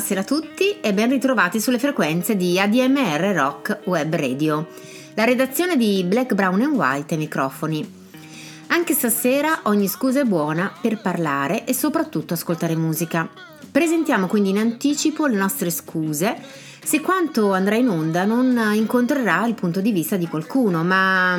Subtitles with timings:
[0.00, 4.66] Buonasera, a tutti e ben ritrovati sulle frequenze di ADMR Rock Web Radio.
[5.12, 7.86] La redazione di Black, Brown and White ai microfoni.
[8.68, 13.28] Anche stasera ogni scusa è buona per parlare e soprattutto ascoltare musica.
[13.70, 16.34] Presentiamo quindi in anticipo le nostre scuse
[16.82, 21.38] se quanto andrà in onda non incontrerà il punto di vista di qualcuno, ma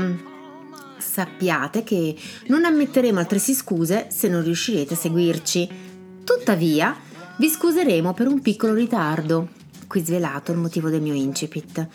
[1.00, 2.16] sappiate che
[2.46, 5.90] non ammetteremo altresì scuse se non riuscirete a seguirci.
[6.24, 7.10] Tuttavia,
[7.42, 9.48] vi scuseremo per un piccolo ritardo.
[9.88, 11.88] Qui svelato il motivo del mio incipit.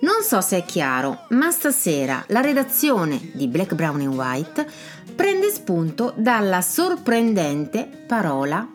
[0.00, 4.66] Non so se è chiaro, ma stasera la redazione di Black, Brown and White
[5.14, 8.66] prende spunto dalla sorprendente parola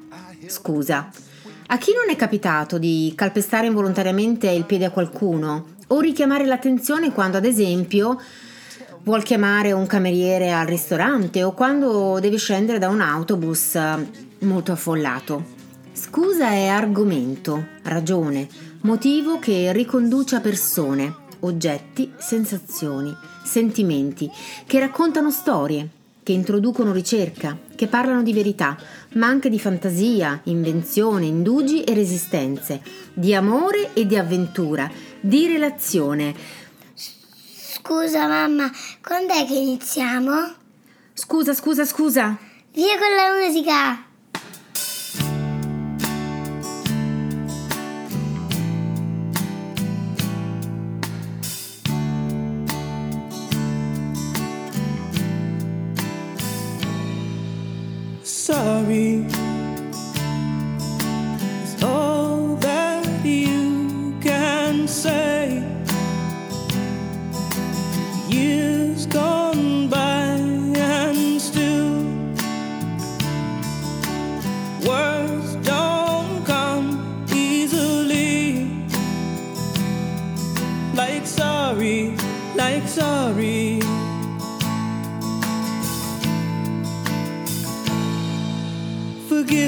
[0.45, 1.09] scusa.
[1.65, 7.11] A chi non è capitato di calpestare involontariamente il piede a qualcuno o richiamare l'attenzione
[7.11, 8.21] quando, ad esempio,
[9.01, 13.75] vuol chiamare un cameriere al ristorante o quando deve scendere da un autobus
[14.41, 15.60] molto affollato?
[15.93, 18.47] Scusa è argomento, ragione,
[18.81, 23.13] motivo che riconduce a persone, oggetti, sensazioni,
[23.43, 24.29] sentimenti,
[24.65, 25.87] che raccontano storie,
[26.23, 28.77] che introducono ricerca, che parlano di verità,
[29.15, 32.81] ma anche di fantasia, invenzione, indugi e resistenze,
[33.13, 36.33] di amore e di avventura, di relazione.
[36.95, 38.71] Scusa mamma,
[39.05, 40.53] quando è che iniziamo?
[41.13, 42.37] Scusa, scusa, scusa.
[42.71, 44.10] Via con la musica!
[58.61, 59.40] Sorry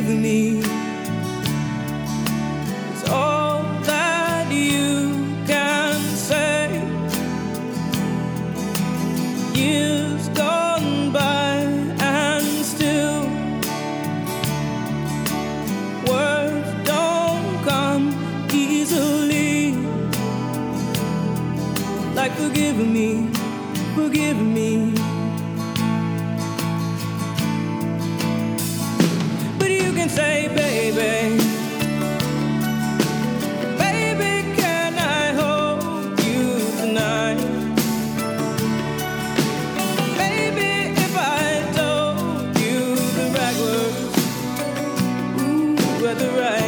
[0.04, 0.73] forgive me.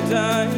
[0.10, 0.55] Time,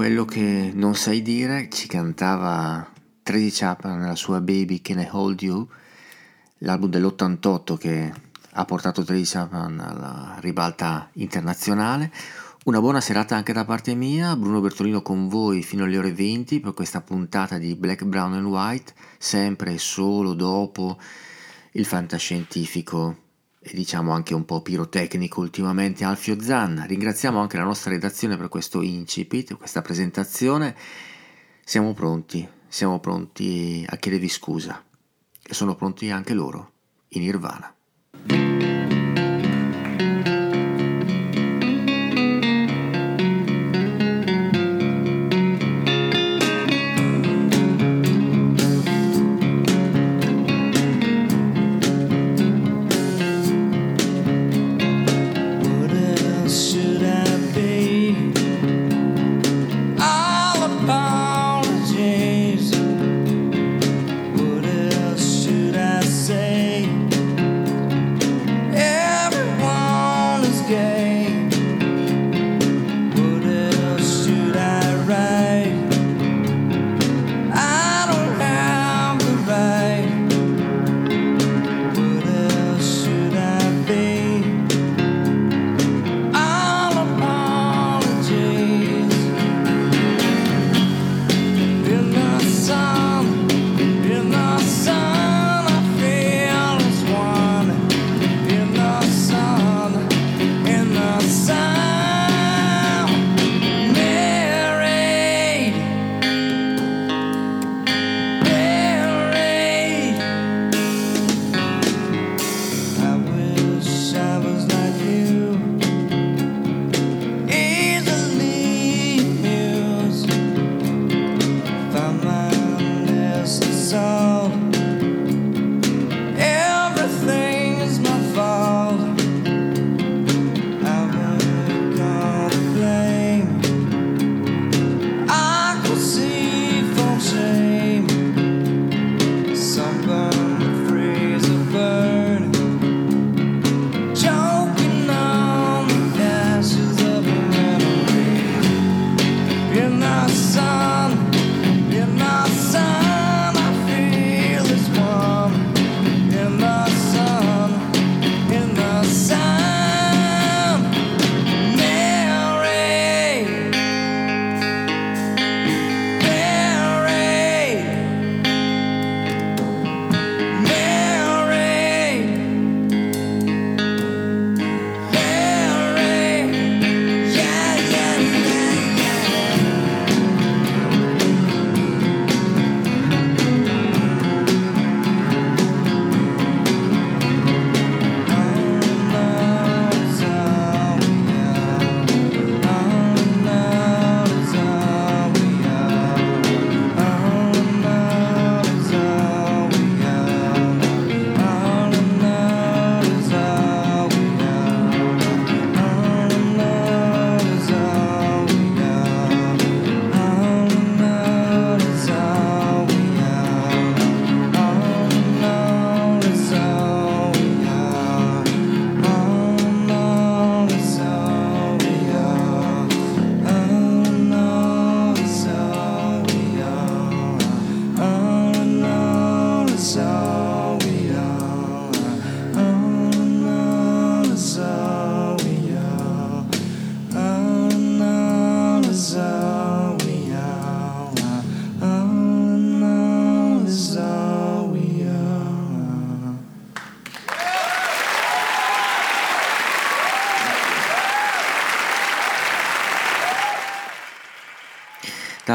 [0.00, 2.90] quello che non sai dire ci cantava
[3.22, 5.68] Tracy Chapman nella sua Baby Can I Hold You,
[6.60, 8.10] l'album dell'88 che
[8.50, 12.10] ha portato Tracy Chapman alla ribalta internazionale.
[12.64, 16.60] Una buona serata anche da parte mia, Bruno Bertolino con voi fino alle ore 20
[16.60, 20.98] per questa puntata di Black, Brown and White, sempre e solo dopo
[21.72, 23.28] il fantascientifico
[23.62, 26.84] e diciamo anche un po' pirotecnico ultimamente Alfio Zanna.
[26.84, 30.74] Ringraziamo anche la nostra redazione per questo incipit, questa presentazione.
[31.62, 34.82] Siamo pronti, siamo pronti a chiedervi scusa
[35.42, 36.72] e sono pronti anche loro,
[37.08, 38.79] in Nirvana.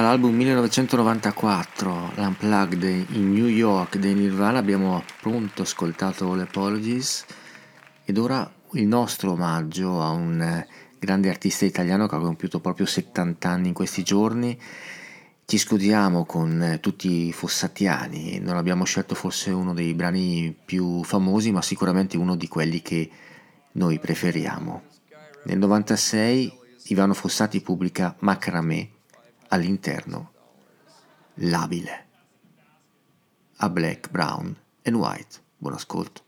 [0.06, 7.26] Dall'album 1994, l'Unplugged in New York dei Nirvana, abbiamo appunto ascoltato le Apologies
[8.06, 10.68] ed ora il nostro omaggio a un eh,
[11.00, 14.56] grande artista italiano che ha compiuto proprio 70 anni in questi giorni.
[15.44, 21.04] Ci scusiamo con eh, tutti i fossatiani, non abbiamo scelto forse uno dei brani più
[21.04, 23.10] famosi, ma sicuramente uno di quelli che
[23.72, 24.84] noi preferiamo.
[25.46, 26.60] Nel 96
[26.90, 28.95] Ivano Fossati pubblica Macramé
[29.56, 30.32] all'interno
[31.36, 32.04] labile
[33.58, 35.42] a black, brown and white.
[35.58, 36.25] Buon ascolto.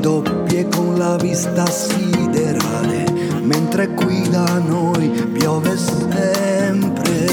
[0.00, 3.04] Doppie con la vista siderale,
[3.42, 7.26] mentre qui da noi piove sempre.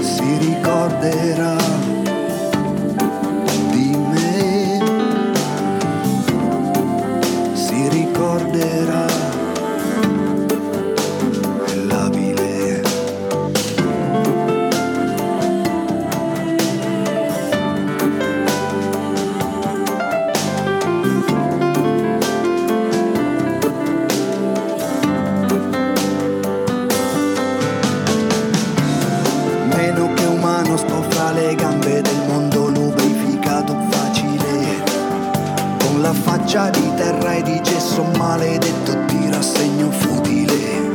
[0.00, 1.56] Si ricorderà
[36.50, 40.90] faccia di terra e di gesso maledetto ti rassegno futile.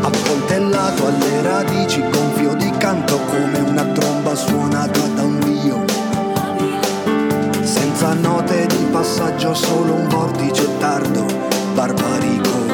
[0.00, 5.84] Appuntellato alle radici gonfio di canto come una tromba suonata da un dio.
[7.62, 11.24] Senza note di passaggio solo un vortice tardo
[11.74, 12.65] barbarico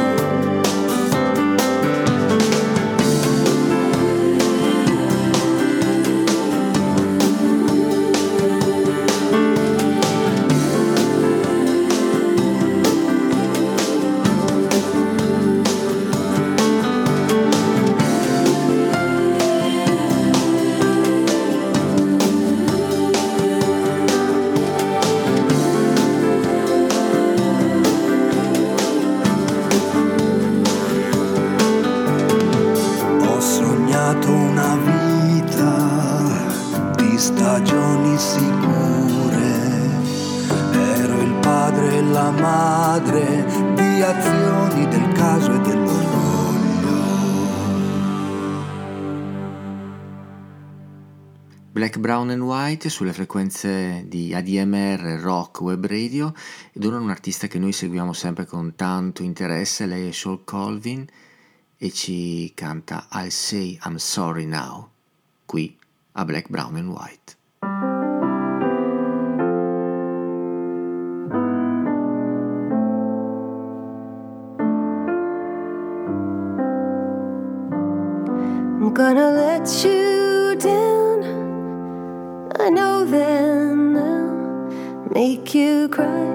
[52.03, 56.35] Brown and White sulle frequenze di ADMR Rock Web Radio
[56.73, 61.07] ed ora un artista che noi seguiamo sempre con tanto interesse, lei è Shawl Colvin
[61.79, 64.91] e ci canta I Say I'm Sorry Now,
[65.47, 65.79] qui
[66.15, 67.37] a Black, Brown and White.
[78.81, 80.02] I'm gonna let you
[83.13, 83.93] then
[85.13, 86.29] make you cry.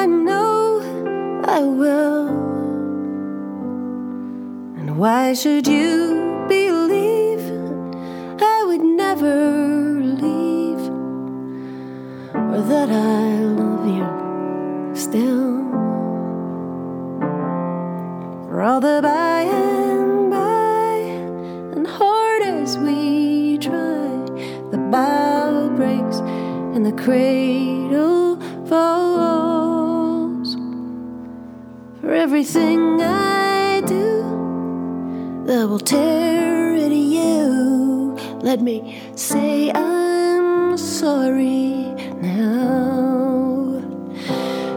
[0.00, 2.26] I know I will.
[4.78, 7.44] And why should you believe
[8.42, 9.36] I would never
[10.24, 10.82] leave
[12.52, 14.10] or that I love you
[14.96, 15.62] still?
[18.48, 20.94] For all the by and by
[21.76, 24.08] and hard as we try,
[24.72, 25.27] the by.
[26.16, 28.36] And the cradle
[28.66, 30.54] falls.
[32.00, 34.22] For everything I do
[35.46, 41.92] that will tear at you, let me say I'm sorry
[42.22, 43.80] now.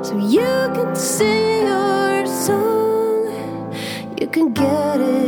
[0.04, 3.74] So you can sing your song,
[4.20, 5.21] you can get it.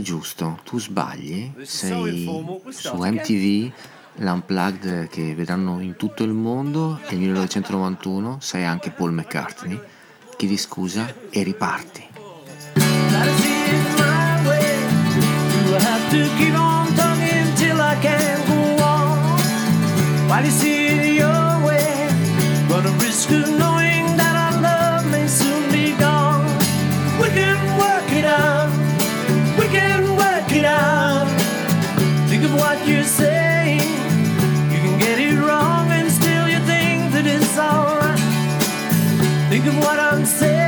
[0.00, 2.24] è giusto, tu sbagli, sei
[2.68, 3.70] su MTV,
[4.16, 9.78] l'unplugged che vedranno in tutto il mondo nel 1991, sei anche Paul McCartney,
[10.36, 12.08] chiedi scusa e riparti.
[20.30, 20.79] While you see
[39.62, 40.59] Big one I'm saying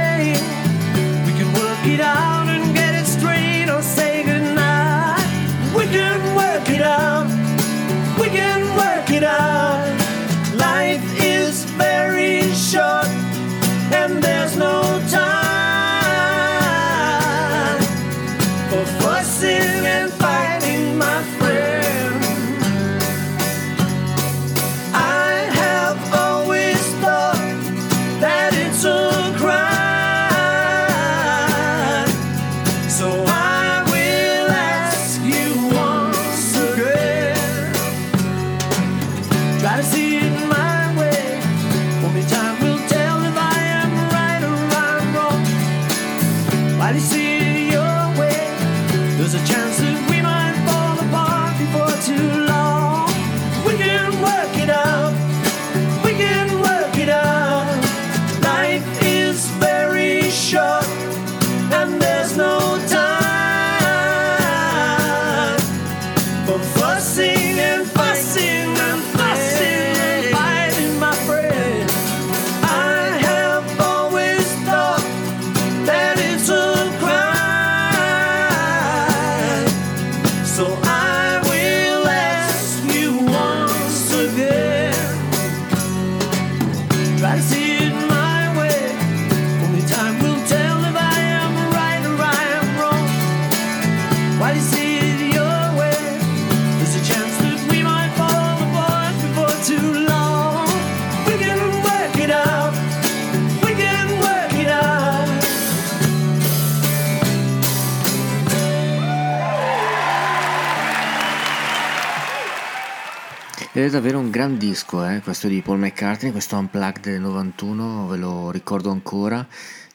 [113.87, 118.17] è davvero un gran disco eh, questo di Paul McCartney, questo Unplugged del 91, ve
[118.17, 119.45] lo ricordo ancora,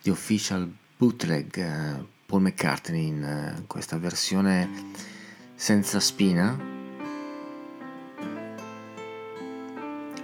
[0.02, 4.69] di Official Bootleg eh, Paul McCartney in eh, questa versione
[5.56, 6.60] senza spina.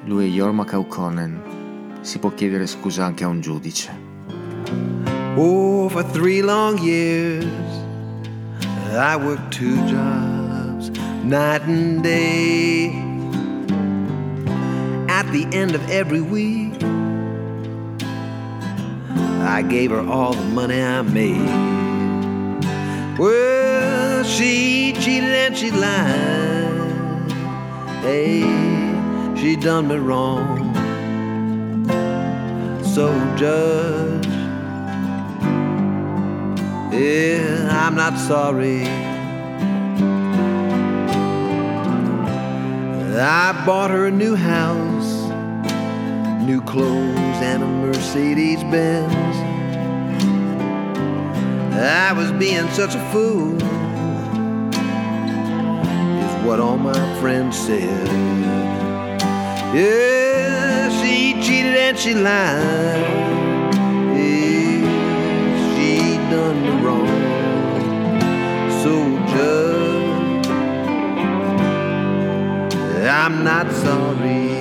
[0.05, 3.91] Lui è Yormak O'Connell, si può chiedere scusa anche a un giudice.
[5.35, 7.45] Oh, for three long years
[8.91, 10.89] I worked two jobs,
[11.23, 13.12] night and day.
[15.33, 16.73] The end of every week,
[19.41, 21.49] I gave her all the money I made.
[23.17, 27.31] Well, she cheated and she lied.
[28.03, 28.41] Hey,
[29.35, 30.71] she done me wrong.
[32.93, 34.27] So, Judge,
[36.93, 38.87] yeah, I'm not sorry.
[43.15, 45.22] I bought her a new house,
[46.45, 49.13] new clothes, and a Mercedes Benz.
[51.75, 53.55] I was being such a fool,
[56.25, 58.07] is what all my friends said.
[59.73, 63.21] Yeah, she cheated and she lied.
[65.75, 67.07] She done wrong.
[68.81, 68.93] So,
[69.31, 70.47] Judge,
[73.07, 74.52] I'm not sorry.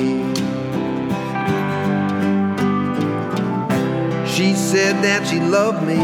[4.35, 6.01] She said that she loved me.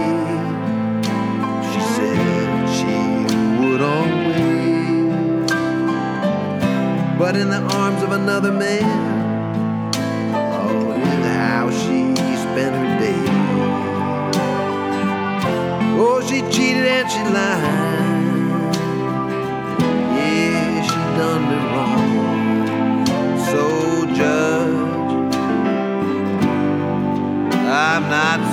[1.72, 2.18] She said
[2.76, 2.94] she
[3.58, 5.48] would always.
[7.18, 8.84] But in the arms of another man,
[10.34, 13.24] oh, is how she spent her day.
[15.98, 17.77] Oh, she cheated and she lied.
[28.08, 28.47] Not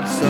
[0.00, 0.25] not sorry.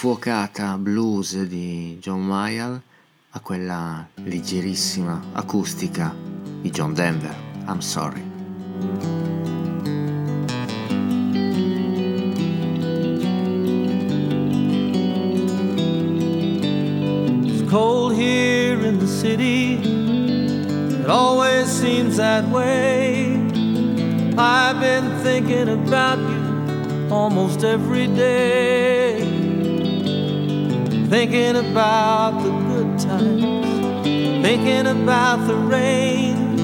[0.00, 2.80] Infuocata blues di John Mayall
[3.32, 6.14] a quella leggerissima acustica
[6.62, 7.36] di John Denver.
[7.66, 8.22] I'm sorry.
[17.68, 19.82] Cold here in the city.
[20.98, 23.34] It always seems that way.
[24.38, 28.99] I've been thinking about you almost every day.
[31.10, 33.42] Thinking about the good times.
[34.46, 36.56] Thinking about the rain.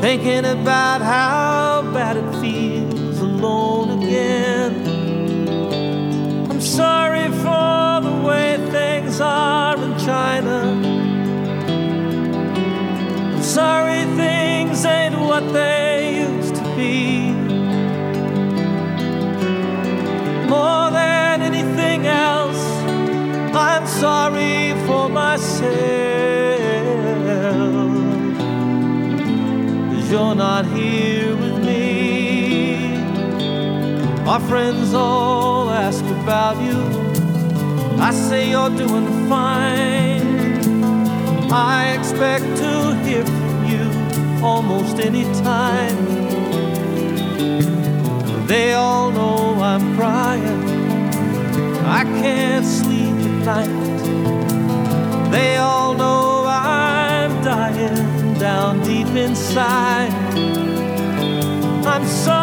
[0.00, 4.72] Thinking about how bad it feels alone again.
[6.50, 10.58] I'm sorry for the way things are in China.
[13.36, 13.89] I'm sorry
[29.90, 32.96] Cause you're not here with me.
[34.24, 36.78] My friends all ask about you.
[38.00, 40.30] I say you're doing fine.
[41.52, 43.84] I expect to hear from you
[44.42, 45.98] almost any time.
[48.46, 50.64] They all know I'm crying.
[51.84, 53.79] I can't sleep at night.
[55.30, 60.12] They all know I'm dying down deep inside.
[61.86, 62.39] I'm sorry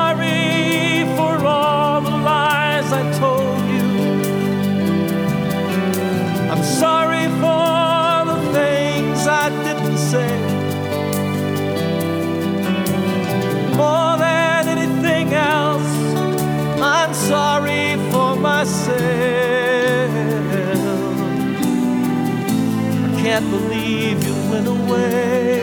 [23.40, 25.62] can't believe you went away.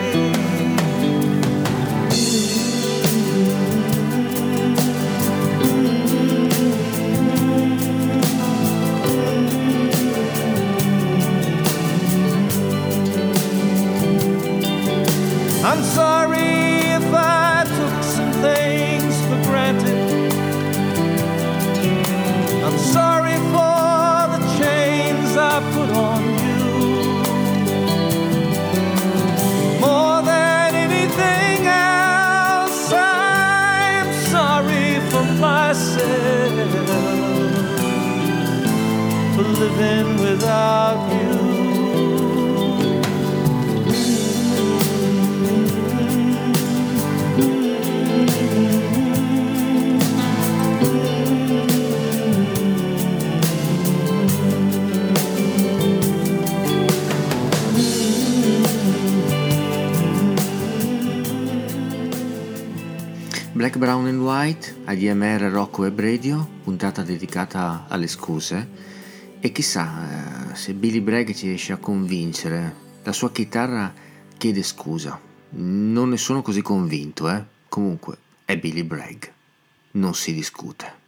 [15.64, 16.23] I'm sorry
[63.64, 68.68] Black, Brown and White, ADMR Rocco Web Radio, puntata dedicata alle scuse.
[69.40, 70.23] E chissà eh,
[70.54, 72.74] se Billy Bragg ci riesce a convincere.
[73.02, 73.92] La sua chitarra
[74.36, 75.20] chiede scusa.
[75.50, 77.44] Non ne sono così convinto, eh.
[77.68, 79.24] Comunque, è Billy Bragg.
[79.92, 81.03] Non si discute.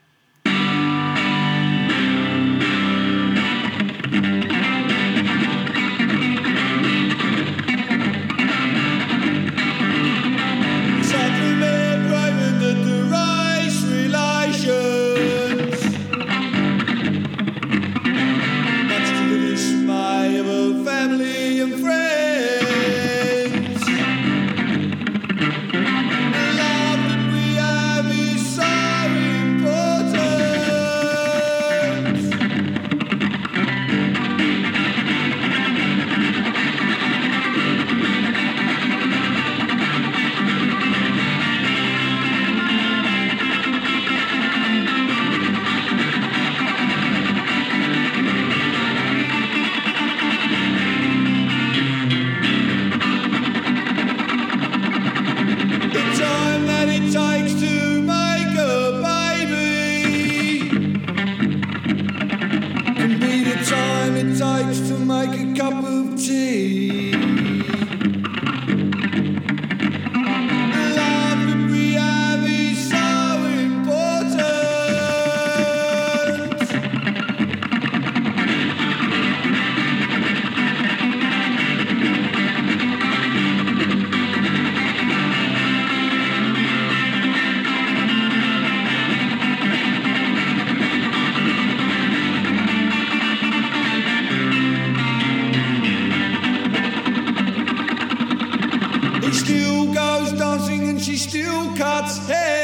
[99.47, 102.56] still goes dancing and she still cuts hair.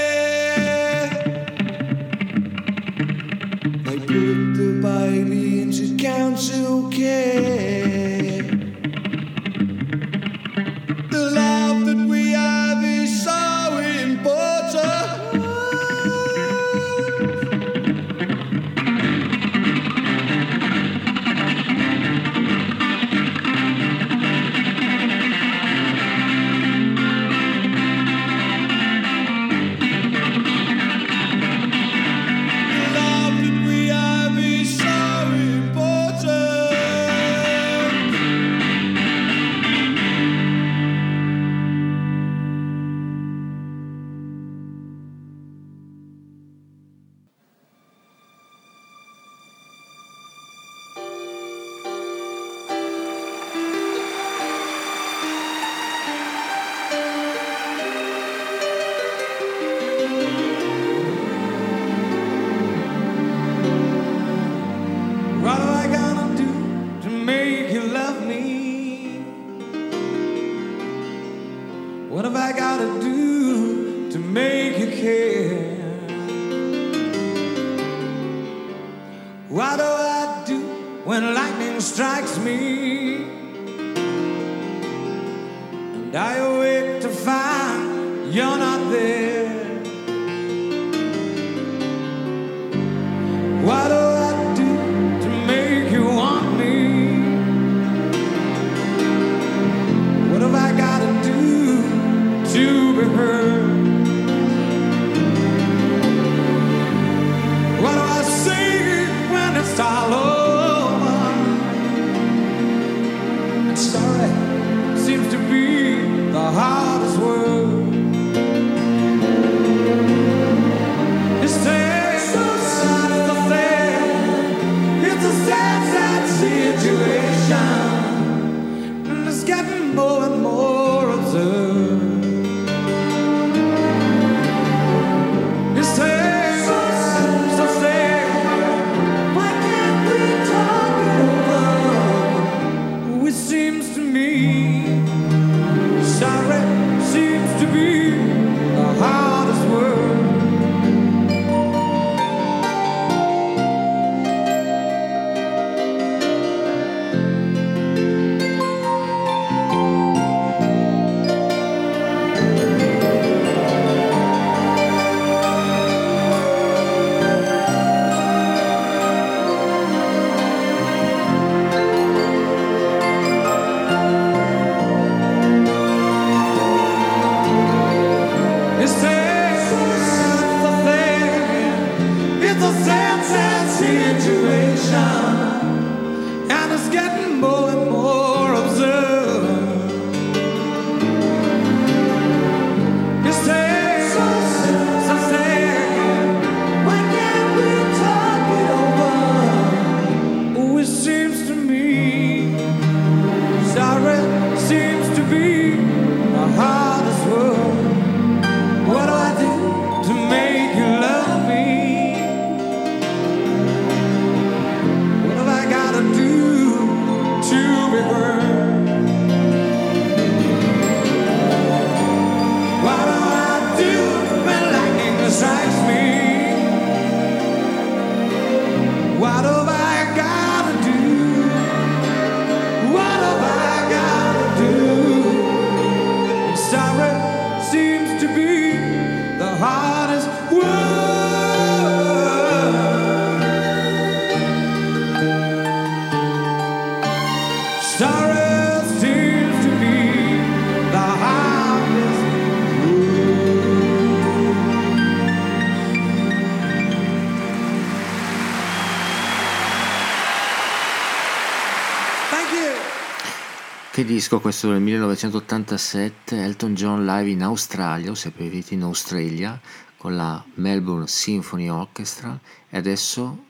[264.22, 269.60] disco questo del 1987, Elton John Live in Australia, o se preferite in Australia,
[269.96, 273.46] con la Melbourne Symphony Orchestra e adesso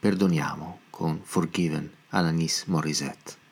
[0.00, 3.45] perdoniamo con Forgiven Alanis Morissette.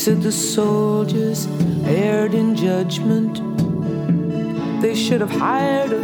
[0.00, 1.46] Said the soldiers
[1.84, 3.36] erred in judgment.
[4.80, 5.98] They should have hired a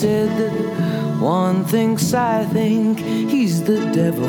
[0.00, 4.28] said that one thinks I think he's the devil.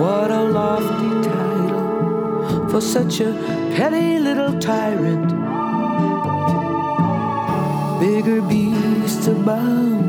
[0.00, 3.34] What a lofty title for such a
[3.76, 5.28] petty little tyrant.
[8.00, 10.08] Bigger beasts abound.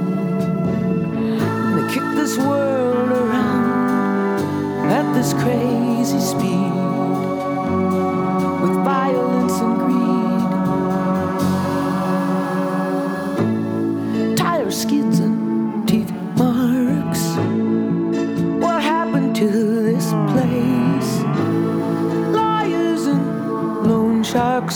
[1.65, 7.18] And they kick this world around at this crazy speed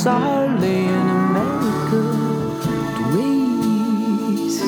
[0.05, 2.01] are laying America
[2.95, 4.65] to waste.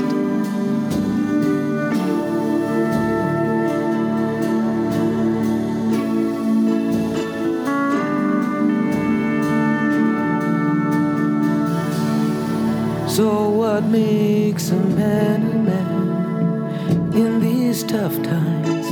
[13.13, 18.87] So what makes a man a man in these tough times?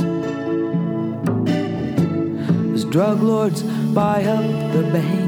[2.74, 3.62] As drug lords
[3.94, 5.23] buy up the banks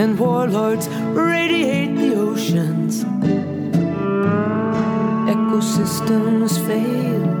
[0.00, 3.04] and warlords radiate the oceans.
[5.34, 7.39] Ecosystems fail.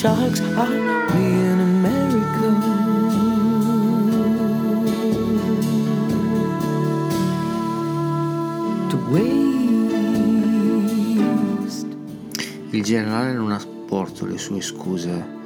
[0.00, 0.72] Sharks are
[1.14, 2.48] in America?
[8.88, 9.36] To waste.
[12.70, 15.38] Il generale non ha sporto le sue scuse.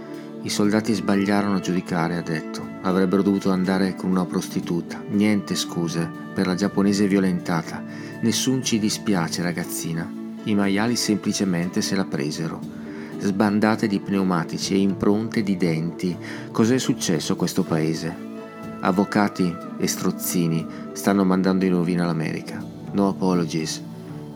[0.43, 2.65] I soldati sbagliarono a giudicare, ha detto.
[2.83, 5.03] Avrebbero dovuto andare con una prostituta.
[5.09, 7.83] Niente scuse per la giapponese violentata.
[8.21, 10.09] Nessun ci dispiace, ragazzina.
[10.45, 12.84] I maiali semplicemente se la presero.
[13.25, 16.15] Sbandate di pneumatici e impronte di denti.
[16.53, 18.15] Cos'è successo a questo paese?
[18.81, 22.63] Avvocati e strozzini stanno mandando in rovina l'America.
[22.93, 23.83] No apologies.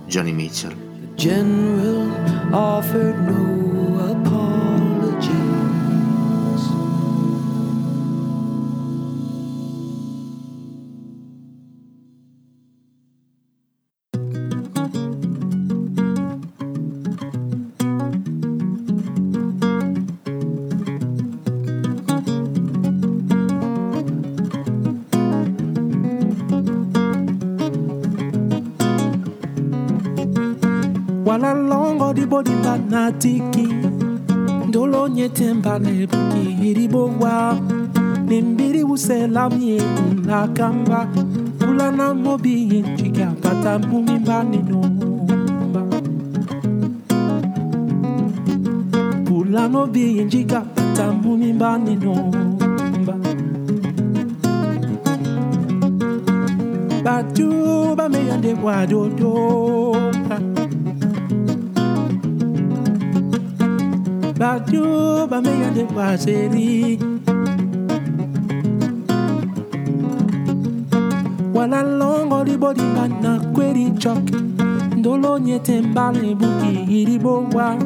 [0.07, 0.75] Johnny Mitchell.
[1.17, 2.09] General
[2.51, 4.58] offered no apologies.
[31.29, 32.25] wala longo di
[32.91, 33.69] nati ki,
[34.69, 37.61] ndolo nyete mbale bukiri bowa
[38.29, 39.77] nembiri usela e
[40.11, 41.09] una kamba.
[41.69, 44.81] Ula na mobi yenchika pata mumimba nino
[49.25, 52.15] Pula no bi yenchika pata mumimba nino
[57.05, 59.33] Batu ba me yande wadodo
[60.29, 60.48] Batu
[64.39, 66.99] about you, but me and the badio bameya de kwaseri
[71.55, 74.31] wala longo libodimba na kweri chok
[74.97, 77.77] ndolo nyete mbale buki ilibongwa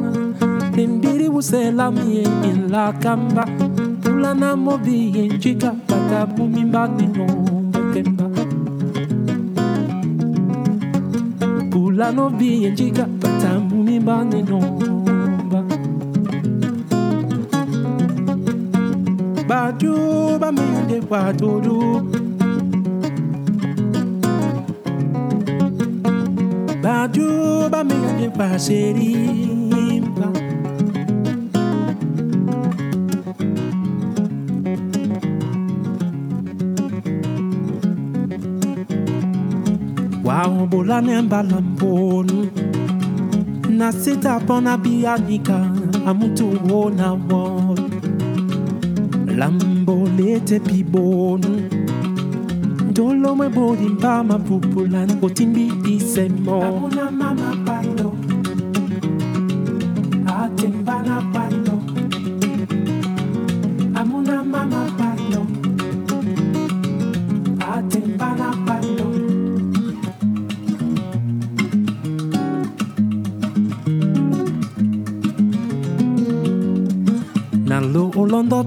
[0.75, 3.47] limbiri buselamie inlakamba
[4.03, 8.29] pulana Pula njika batabumimba ninombekemba
[11.71, 14.92] pulano biye njika batabumimba ninombekemba
[19.63, 21.79] what do, but me did what to do.
[26.83, 30.27] Badu ba me de paserimba
[40.25, 42.39] Wow bola nemba lamponu
[43.69, 45.59] Nasita pona bianika
[46.05, 47.62] amutu wona wona
[49.43, 51.51] lambo lete pi bonu
[52.95, 55.71] dolo mwe bodi mpa mapupu lana kotimbi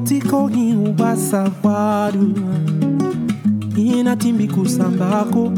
[0.08, 2.32] tikohinhu basa kwaru
[3.76, 5.52] ina timbikusambaco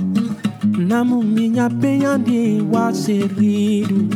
[0.89, 4.09] na muminya penha ndi wacheriru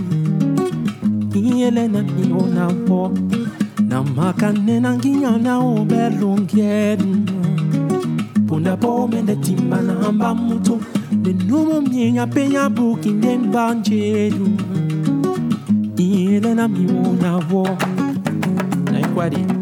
[1.34, 3.12] ielena nionavo
[3.88, 7.16] na makane nanginya na obelongeru
[8.46, 10.80] punda pomende timbanahamba mutu.
[11.12, 14.48] Ndenomominya penha bukinde mbanjeru
[16.50, 17.68] ona mionavo
[18.92, 19.61] na equarinho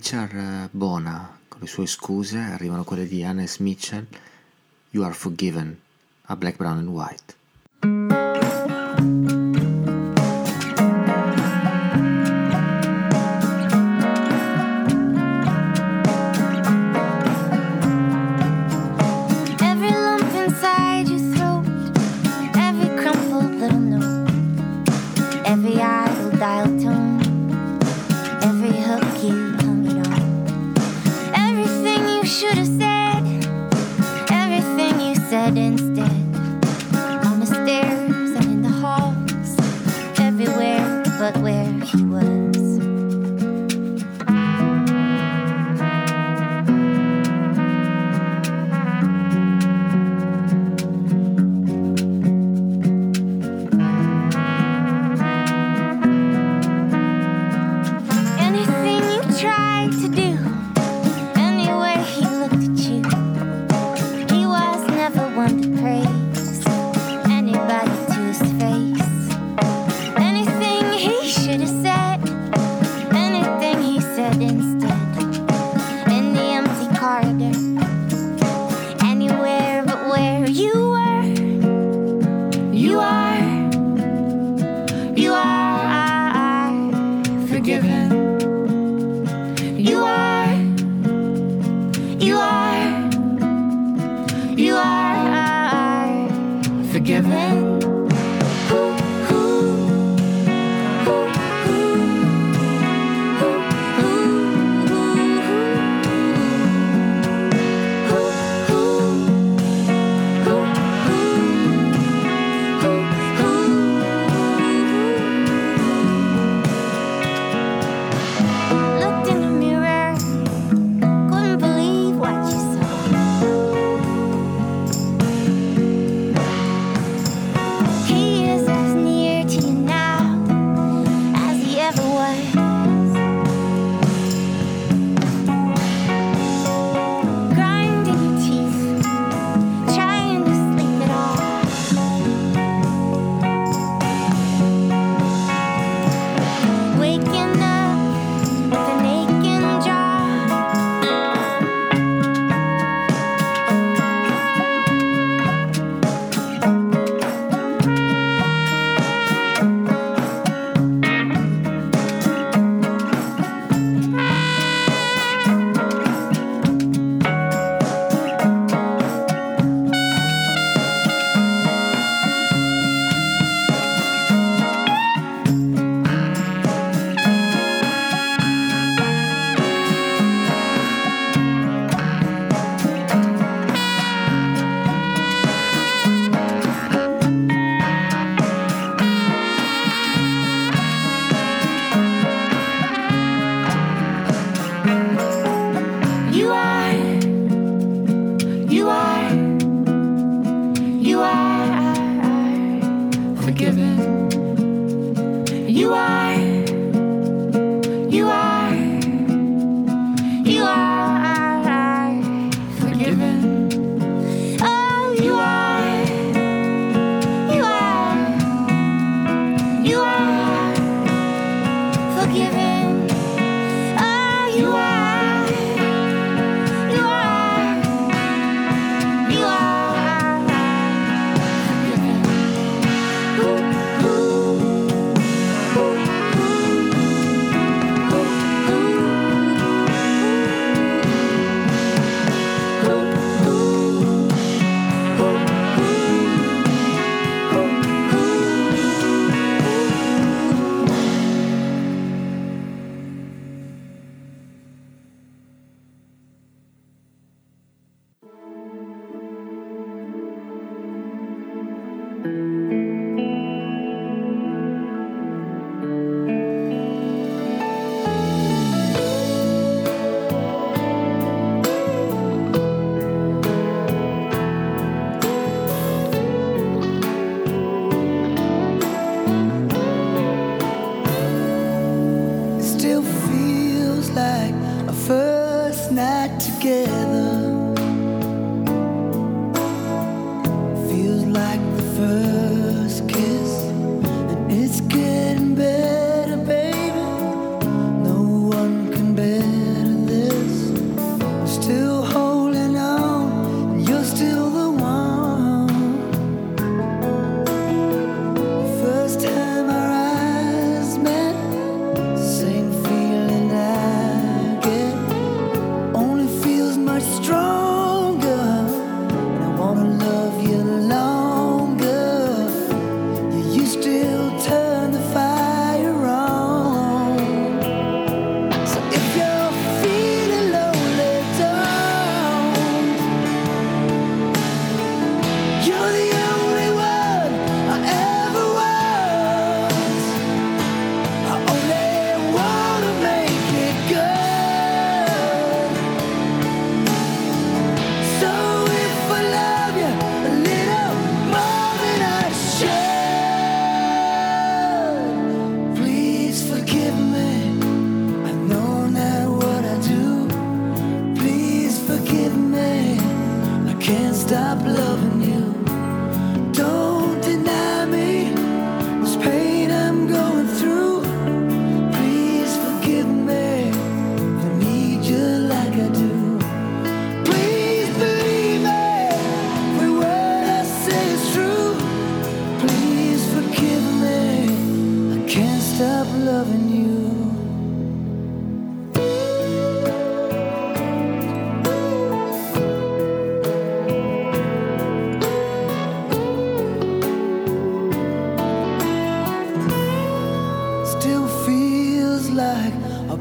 [0.00, 4.06] Richard Bona con le sue scuse arrivano quelle di Hannes Mitchell,
[4.92, 5.78] You Are Forgiven,
[6.22, 7.29] a Black, Brown and White.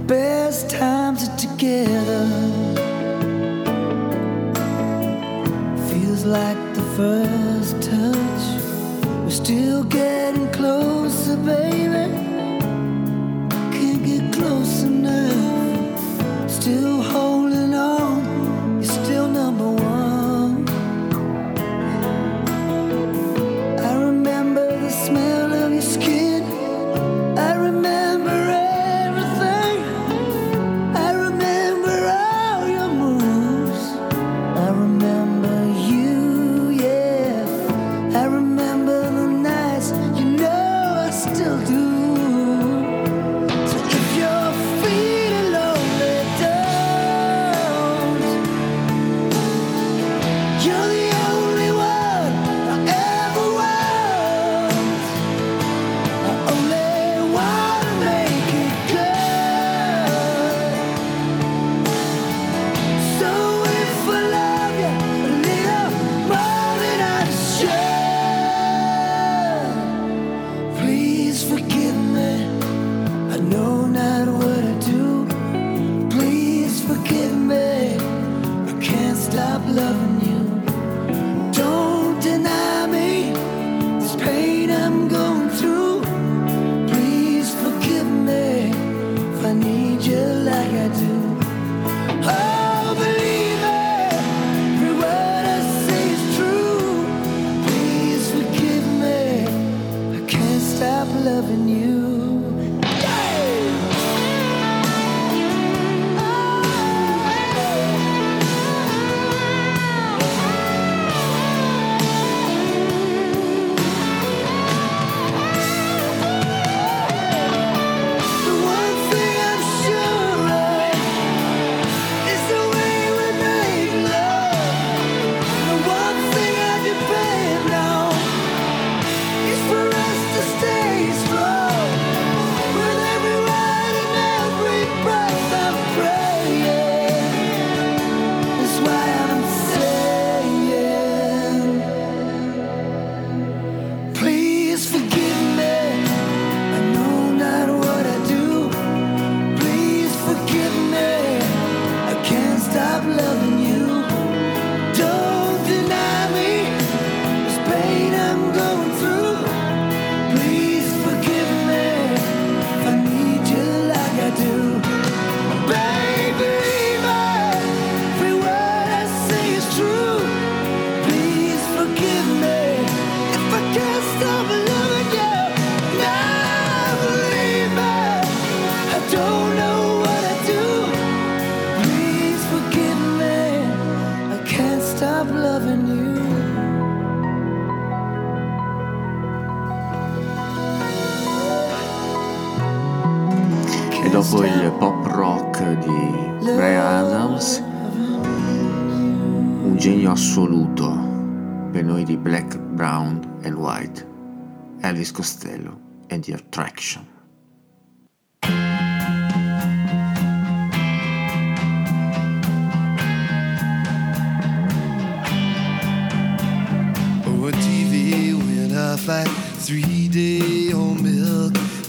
[0.10, 2.26] best times are together.
[5.88, 8.44] Feels like the first touch.
[9.24, 11.79] We're still getting closer, baby.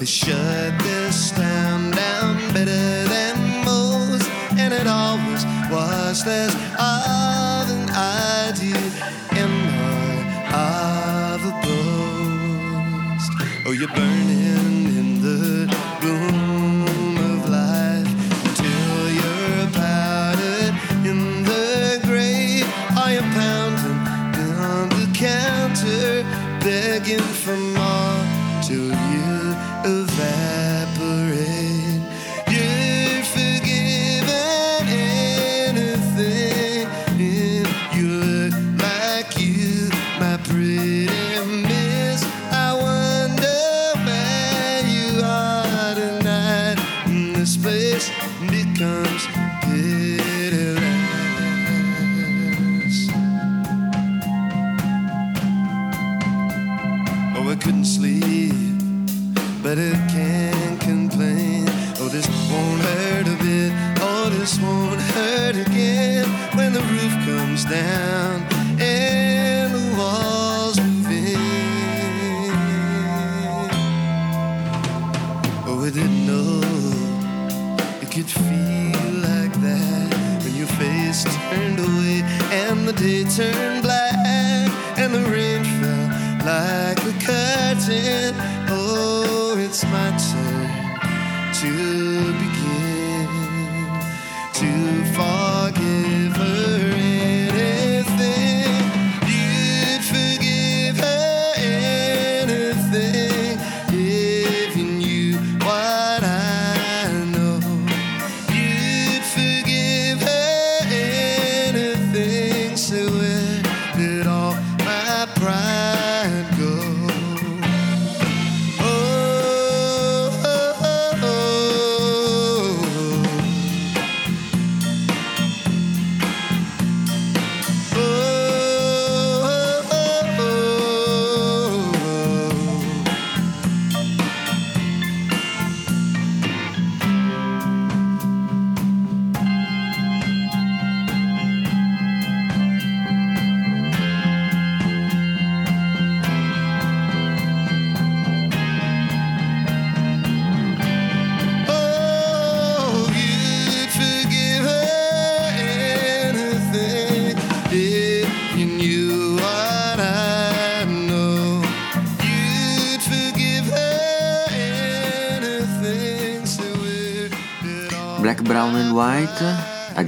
[0.01, 7.91] They shut this town down better than most, and it always was this of an
[7.91, 8.81] idea
[9.37, 13.31] in my other a.
[13.67, 14.70] Oh, you're burning.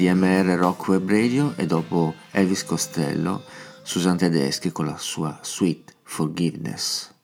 [0.02, 3.44] ADMR Rock Web Radio e dopo Elvis Costello,
[3.82, 7.14] Susan Tedeschi con la sua Sweet Forgiveness.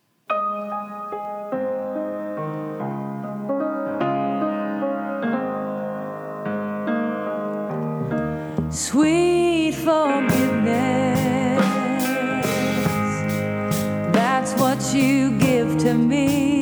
[8.69, 11.59] Sweet forgiveness,
[14.13, 16.58] that's what you give to me.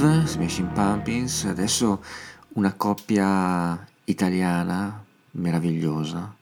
[0.00, 2.02] Forgive, Smashing Pumpkins, adesso
[2.54, 6.34] una coppia italiana meravigliosa.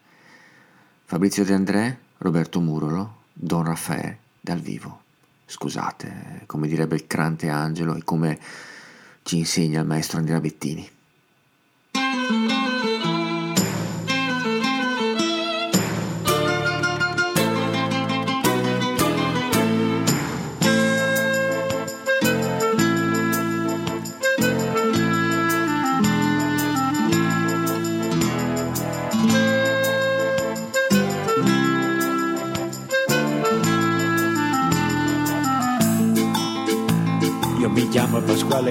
[1.04, 5.00] Fabrizio De André, Roberto Murolo, Don Raffaele dal vivo.
[5.44, 8.38] Scusate, come direbbe il Crante Angelo e come
[9.22, 10.88] ci insegna il maestro Andrea Bettini.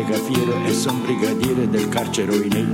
[0.10, 2.66] Cafiero e sono brigadiere del carcere Oinei.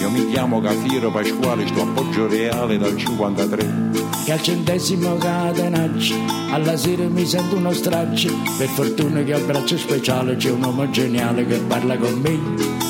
[0.00, 3.90] Io mi chiamo Cafiero Pasquale, sto a Poggio Reale dal 53.
[4.26, 6.16] E al centesimo catenaccio,
[6.50, 8.32] alla sera mi sento uno straccio.
[8.58, 12.36] Per fortuna che al braccio speciale c'è un uomo geniale che parla con me.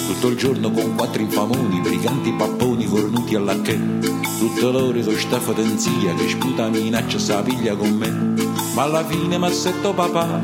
[0.07, 3.79] Tutto il giorno con quattro infamoni, briganti papponi cornuti alla che.
[4.39, 8.09] Tutto l'ore con sta fotenzia che sputa minaccia sa piglia con me.
[8.75, 10.41] Ma alla fine m'assetto papà,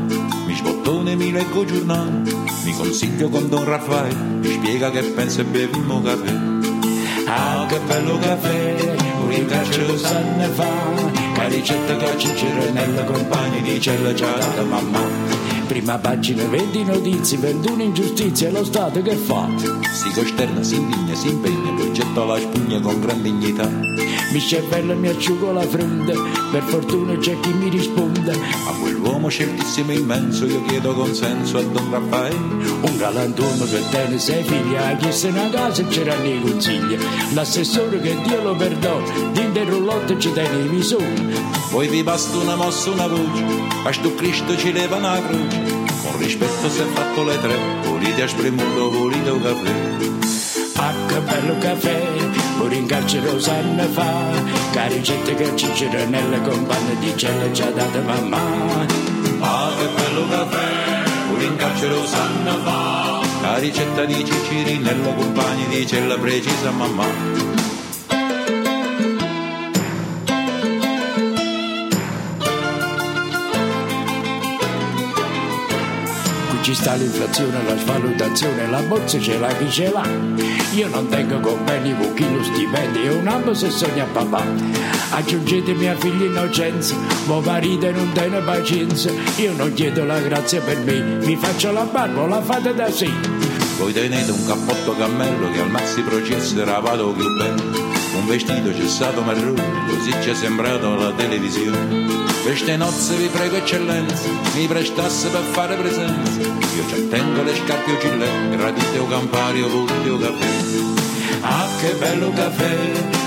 [0.47, 0.55] mi
[0.89, 2.23] sbottone mi leggo giornale,
[2.65, 6.35] mi consiglio con Don Raffaele, mi spiega che pensa e beviamo caffè.
[7.27, 10.71] Ah, che bello caffè, un rincarcero sanne fa,
[11.35, 15.01] caricetta caccincere nella compagna di cella già data mamma.
[15.67, 19.47] Prima pagina, 20 notizie, 21 ingiustizie, lo Stato che fa?
[19.93, 23.69] Si costerna, si indigna, si impegna, poi getta la spugna con gran dignità.
[24.31, 26.13] Mi cervello e mi asciugo la fronte,
[26.51, 28.33] per fortuna c'è chi mi risponde.
[28.33, 32.37] A quell'uomo certissimo e immenso io chiedo consenso a Don Raffaele.
[32.37, 36.99] Un galantuomo che tiene sei figli, ha chiesto una casa e c'erano i consigli.
[37.33, 41.37] L'assessore che Dio lo perdona, dentro il rullotto ci tiene i visori.
[41.71, 43.45] Poi vi basta una mossa, una voce,
[43.85, 45.63] a sto Cristo ci leva una croce.
[46.03, 47.57] Con rispetto si è fatto le tre,
[47.87, 49.75] volete a spremuto, volete un caffè.
[50.77, 52.07] Ah, che bello caffè,
[52.59, 54.31] pure in carcere lo sanno fa,
[54.73, 58.39] caricette che ci c'era nelle compagne di cella già data mamma.
[59.41, 65.15] Ah, che bello caffè, pure in carcere lo sanno fa, la ricetta di Ciciri nella
[65.15, 67.58] compagna di cella precisa mamma.
[76.69, 80.07] Ci sta l'inflazione, la svalutazione, la borsa ce l'ha chi ce l'ha.
[80.75, 81.65] Io non tengo con
[82.15, 84.45] chi lo stipendio un anno se sogna papà.
[85.13, 89.11] Aggiungetemi a figli innocenza, mo marito non tiene pazienza.
[89.37, 93.11] Io non chiedo la grazia per me, mi faccio la barba, la fate da sé.
[93.79, 97.63] Voi tenete un cappotto cammello che al maxi processo era vado più bello.
[98.15, 102.28] Un vestito cessato marrone, così ci è sembrato alla televisione.
[102.49, 106.41] Queste nozze vi prego eccellenza, mi prestasse per fare presenza.
[106.41, 110.47] Io ci tengo le scarpe o gilet, gradite o campari o volete o caffè.
[111.43, 112.75] Ah, che bello caffè,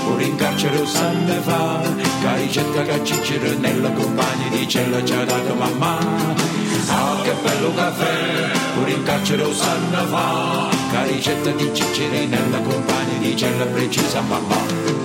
[0.02, 1.80] pure in carcere lo sanno fa,
[2.20, 5.98] caricetta caccicere nella compagna di cella già dato mamma.
[6.88, 13.18] Ah, che bello caffè, pure in carcere lo sanno fa, caricetta di cicere nella compagna
[13.20, 15.01] di cella precisa mamma.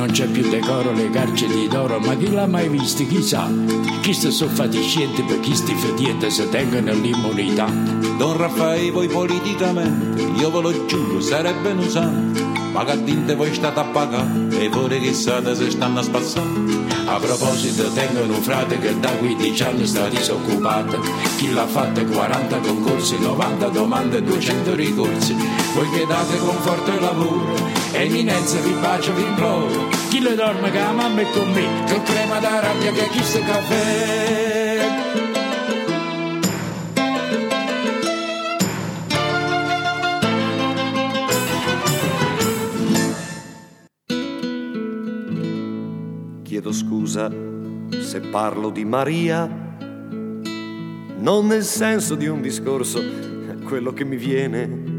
[0.00, 3.46] Non c'è più decoro, le carceri d'oro, ma chi l'ha mai visto, chissà?
[4.00, 7.66] Chi sta so fatiscenti per chi sti fetiente se tengono l'immunità?
[8.16, 12.32] Don Raffaele, voi politicamente, io ve lo giuro, sarebbe un.
[12.72, 16.48] Ma che dinte voi state a pagare e pure chissà se stanno a spazzare.
[17.04, 20.98] A proposito, tengono un frate che da 15 anni sta disoccupato.
[21.36, 25.36] Chi l'ha fatta 40 concorsi, 90 domande, 200 ricorsi.
[25.72, 27.54] Voi che date conforto e lavoro,
[27.92, 29.88] eminenza vi bacio, vi imploro.
[30.08, 33.22] Chi le dorme che la mamma è con me, che crema da rabbia che chi
[33.22, 34.98] sta caffè.
[46.42, 47.30] Chiedo scusa
[48.00, 49.48] se parlo di Maria,
[51.18, 53.00] non nel senso di un discorso,
[53.64, 54.89] quello che mi viene.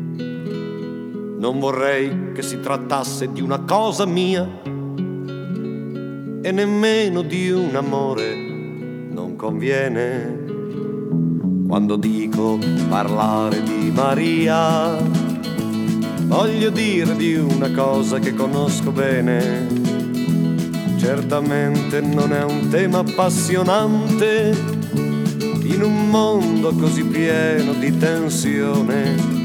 [1.41, 4.47] Non vorrei che si trattasse di una cosa mia
[6.39, 8.35] e nemmeno di un amore
[9.09, 10.43] non conviene.
[11.67, 14.97] Quando dico parlare di Maria,
[16.25, 19.65] voglio dire di una cosa che conosco bene.
[20.99, 24.55] Certamente non è un tema appassionante
[25.63, 29.40] in un mondo così pieno di tensione.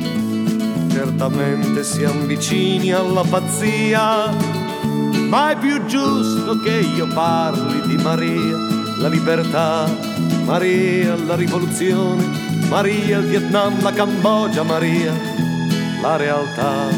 [0.97, 4.35] Certamente siamo vicini alla pazzia,
[5.29, 8.57] ma è più giusto che io parli di Maria,
[9.01, 9.95] la libertà,
[10.47, 12.25] Maria, la rivoluzione,
[12.71, 15.13] Maria, il Vietnam, la Cambogia, Maria,
[16.01, 16.89] la realtà.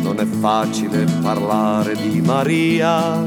[0.00, 3.26] Non è facile parlare di Maria,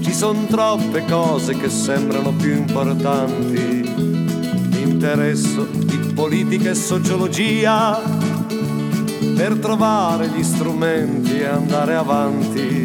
[0.00, 3.86] ci sono troppe cose che sembrano più importanti.
[4.82, 8.02] Interesso di politica e sociologia
[9.36, 12.82] per trovare gli strumenti e andare avanti.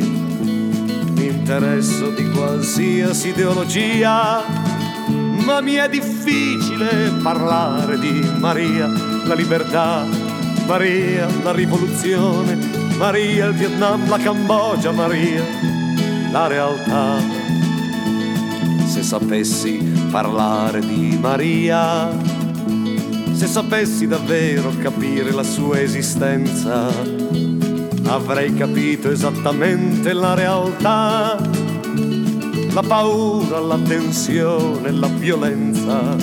[1.17, 4.43] Interesso di qualsiasi ideologia,
[5.45, 8.87] ma mi è difficile parlare di Maria,
[9.25, 10.05] la libertà,
[10.67, 12.55] Maria, la rivoluzione,
[12.99, 15.43] Maria, il Vietnam, la Cambogia, Maria,
[16.31, 17.17] la realtà.
[18.85, 19.77] Se sapessi
[20.11, 22.32] parlare di Maria,
[23.43, 26.87] se sapessi davvero capire la sua esistenza,
[28.07, 31.37] avrei capito esattamente la realtà,
[32.71, 36.15] la paura, la tensione, la violenza.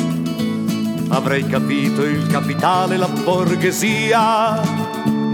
[1.08, 4.62] Avrei capito il capitale, la borghesia,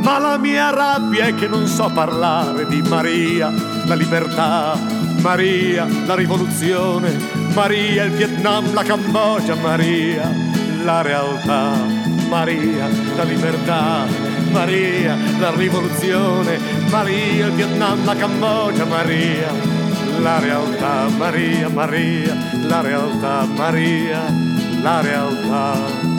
[0.03, 3.53] ma la mia rabbia è che non so parlare di Maria,
[3.85, 4.77] la libertà,
[5.21, 7.17] Maria, la rivoluzione,
[7.55, 10.56] Maria, il Vietnam, la Cambogia, Maria,
[10.87, 11.75] la realtà,
[12.29, 12.87] Maria,
[13.17, 14.07] la libertà,
[14.53, 16.59] Maria, la rivoluzione,
[16.91, 19.51] Maria, il Vietnam, la Cambogia, Maria,
[20.21, 22.37] la realtà, Maria, Maria,
[22.69, 24.23] la realtà, Maria,
[24.81, 26.16] la realtà.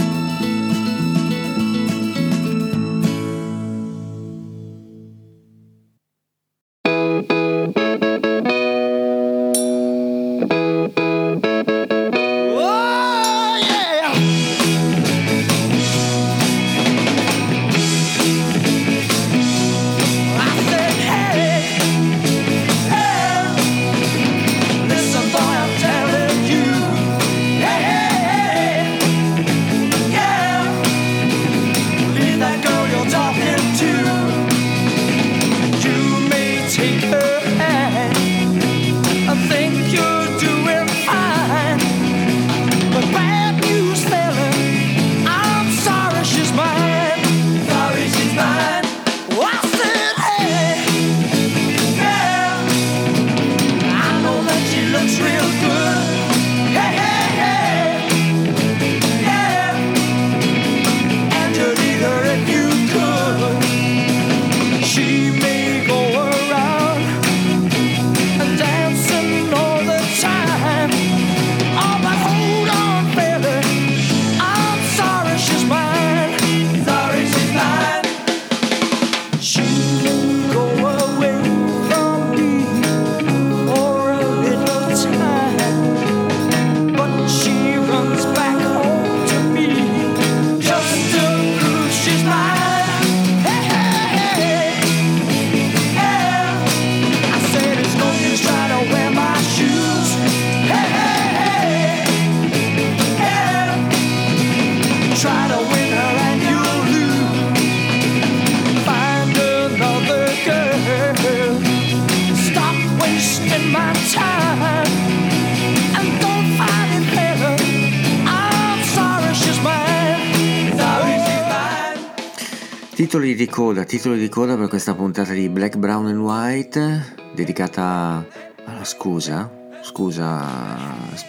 [123.77, 128.25] Coda, titoli di coda per questa puntata di Black, Brown and White dedicata
[128.65, 129.51] alla scusa.
[129.83, 130.43] Scusa,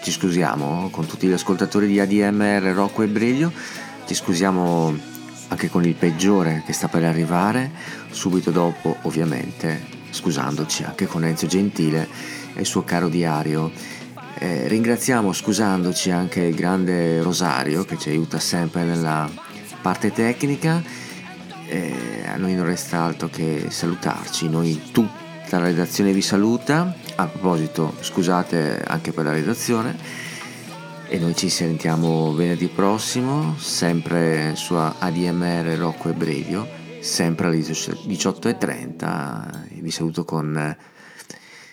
[0.03, 3.53] ci scusiamo con tutti gli ascoltatori di ADMR Rocco e Briglio,
[4.07, 4.97] ci scusiamo
[5.49, 7.71] anche con il peggiore che sta per arrivare,
[8.09, 12.09] subito dopo ovviamente, scusandoci anche con Enzo Gentile
[12.55, 13.71] e il suo caro diario.
[14.39, 19.29] Eh, ringraziamo scusandoci anche il grande Rosario che ci aiuta sempre nella
[19.83, 21.08] parte tecnica
[21.69, 27.27] eh, a noi non resta altro che salutarci, noi tutta la redazione vi saluta, a
[27.27, 30.27] proposito scusate anche per la redazione.
[31.11, 36.69] E noi ci sentiamo venerdì prossimo, sempre su ADMR Rocco e Brevio,
[37.01, 40.77] sempre alle 18.30, vi saluto con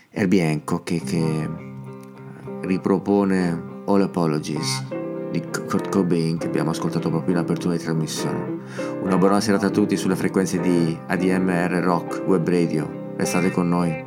[0.10, 1.50] Herbie Hancock che, che
[2.62, 5.05] ripropone All Apologies
[5.40, 8.60] di Kurt Cobain che abbiamo ascoltato proprio in apertura di trasmissione.
[9.02, 13.14] Una buona serata a tutti sulle frequenze di ADMR Rock Web Radio.
[13.18, 14.05] Restate con noi.